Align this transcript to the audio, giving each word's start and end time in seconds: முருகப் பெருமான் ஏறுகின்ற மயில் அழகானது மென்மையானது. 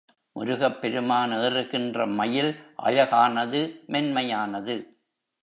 முருகப் 0.35 0.81
பெருமான் 0.81 1.31
ஏறுகின்ற 1.33 2.07
மயில் 2.13 2.51
அழகானது 2.75 3.61
மென்மையானது. 3.87 4.77